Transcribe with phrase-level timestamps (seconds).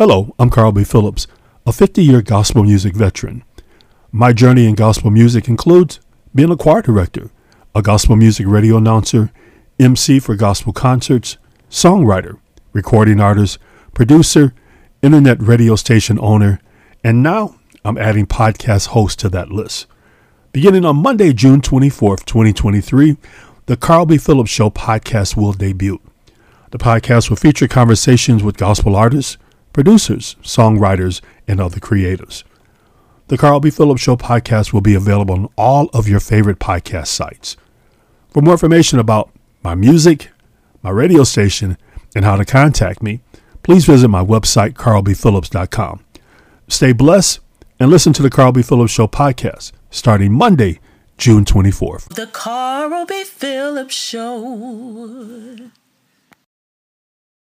[0.00, 0.82] Hello, I'm Carl B.
[0.82, 1.26] Phillips,
[1.66, 3.44] a 50 year gospel music veteran.
[4.10, 6.00] My journey in gospel music includes
[6.34, 7.30] being a choir director,
[7.74, 9.30] a gospel music radio announcer,
[9.78, 11.36] MC for gospel concerts,
[11.70, 12.38] songwriter,
[12.72, 13.58] recording artist,
[13.92, 14.54] producer,
[15.02, 16.62] internet radio station owner,
[17.04, 19.86] and now I'm adding podcast host to that list.
[20.52, 23.18] Beginning on Monday, June 24th, 2023,
[23.66, 24.16] the Carl B.
[24.16, 26.00] Phillips Show podcast will debut.
[26.70, 29.36] The podcast will feature conversations with gospel artists,
[29.72, 32.44] producers, songwriters, and other creators.
[33.28, 33.70] The Carl B.
[33.70, 37.56] Phillips Show podcast will be available on all of your favorite podcast sites.
[38.30, 39.30] For more information about
[39.62, 40.30] my music,
[40.82, 41.76] my radio station,
[42.14, 43.20] and how to contact me,
[43.62, 46.04] please visit my website, carlbphillips.com.
[46.68, 47.40] Stay blessed
[47.78, 48.62] and listen to the Carl B.
[48.62, 50.80] Phillips Show podcast starting Monday,
[51.18, 52.14] June 24th.
[52.14, 53.24] The Carl B.
[53.24, 55.70] Phillips Show.